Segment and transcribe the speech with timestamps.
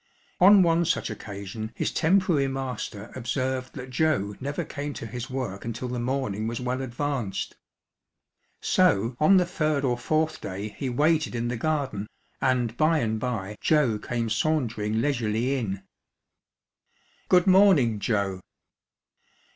[0.39, 5.63] On one such occasion his temporary master observed that Joe never came to his work
[5.63, 7.55] until the morning was well advanced.
[8.61, 12.07] So on the third or fourth day he waited in the garden,
[12.41, 15.83] and by and by Joe came sauntering leisurely in."
[17.29, 18.39] Good morning, Joe."